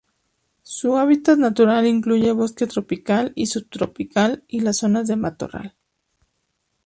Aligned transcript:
Su 0.63 0.97
hábitat 0.97 1.37
natural 1.37 1.85
incluye 1.85 2.31
bosque 2.31 2.65
tropical 2.65 3.33
y 3.35 3.45
subtropical 3.45 4.43
y 4.47 4.61
las 4.61 4.77
zonas 4.77 5.07
de 5.07 5.15
matorral. 5.15 5.75